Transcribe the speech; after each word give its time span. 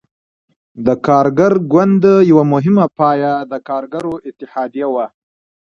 د 0.85 0.87
کارګر 1.07 1.53
ګوند 1.71 2.03
یوه 2.31 2.43
مهمه 2.53 2.85
پایه 2.97 3.33
د 3.51 3.53
کارګرو 3.67 4.13
اتحادیه 4.27 4.87
وه. 4.93 5.05